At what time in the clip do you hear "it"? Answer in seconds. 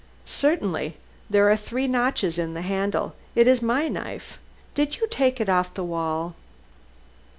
3.35-3.47, 5.39-5.47